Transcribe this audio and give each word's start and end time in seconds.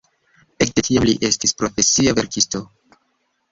Ekde 0.65 0.83
tiam 0.87 1.05
li 1.09 1.13
estis 1.29 1.53
profesia 1.61 2.17
verkisto. 2.23 2.65